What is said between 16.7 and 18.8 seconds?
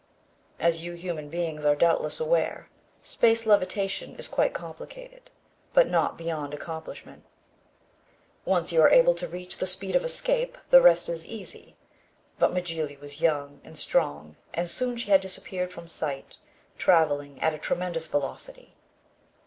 traveling at a tremendous velocity.